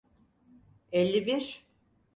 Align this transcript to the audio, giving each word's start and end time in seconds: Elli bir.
Elli 0.91 1.25
bir. 1.25 1.63